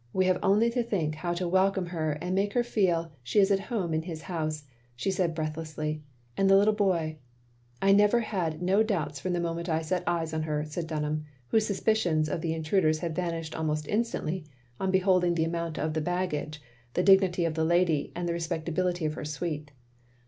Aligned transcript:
We 0.13 0.25
have 0.25 0.39
only 0.41 0.71
to 0.71 0.81
think 0.81 1.13
how 1.13 1.35
to 1.35 1.47
welcome 1.47 1.85
her 1.85 2.13
and 2.13 2.33
make 2.33 2.53
her 2.53 2.63
feel 2.63 3.11
she 3.21 3.37
is 3.39 3.51
at 3.51 3.59
home 3.69 3.93
in 3.93 4.01
his 4.01 4.23
house," 4.23 4.63
she 4.95 5.11
said 5.11 5.35
breathlessly, 5.35 6.01
"and 6.35 6.49
the 6.49 6.57
little 6.57 6.73
boy 6.73 7.19
—""I 7.83 7.91
never 7.91 8.21
had 8.21 8.63
no 8.63 8.81
doubts 8.81 9.19
from 9.19 9.33
the 9.33 9.39
moment 9.39 9.69
I 9.69 9.83
set 9.83 10.01
eyes 10.07 10.33
on 10.33 10.41
her," 10.41 10.65
said 10.67 10.87
Dunham, 10.87 11.25
whose 11.49 11.67
suspicions 11.67 12.29
of 12.29 12.41
the 12.41 12.49
intrudeirs 12.53 12.97
had 13.01 13.15
vanished 13.15 13.53
almost 13.55 13.87
instantly 13.87 14.43
on 14.79 14.89
beholding 14.89 15.35
the 15.35 15.45
amount 15.45 15.77
of 15.77 15.93
the 15.93 16.01
baggage, 16.01 16.59
the 16.95 17.03
dignity 17.03 17.45
of 17.45 17.53
the 17.53 17.63
lady, 17.63 18.11
and 18.15 18.27
the 18.27 18.33
respectability 18.33 19.05
of 19.05 19.13
her 19.13 19.23
suite. 19.23 19.69